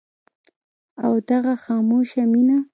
او 1.05 1.13
دغه 1.29 1.53
خاموشه 1.63 2.21
مينه 2.31 2.57